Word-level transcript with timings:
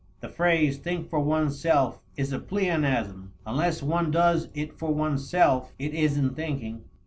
The 0.19 0.29
phrase 0.29 0.79
"think 0.79 1.11
for 1.11 1.19
one's 1.19 1.59
self" 1.59 1.99
is 2.17 2.33
a 2.33 2.39
pleonasm. 2.39 3.33
Unless 3.45 3.83
one 3.83 4.09
does 4.09 4.49
it 4.55 4.73
for 4.79 4.91
one's 4.91 5.29
self, 5.29 5.73
it 5.77 5.93
isn't 5.93 6.33
thinking. 6.35 6.85